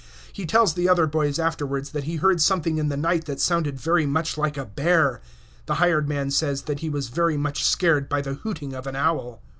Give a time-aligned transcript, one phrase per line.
[0.33, 3.79] He tells the other boys afterwards that he heard something in the night that sounded
[3.79, 5.21] very much like a bear.
[5.67, 8.95] The hired man says that he was very much scared by the hooting of an
[8.95, 9.43] owl.